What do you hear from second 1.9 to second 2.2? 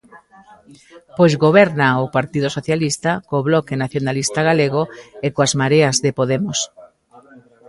o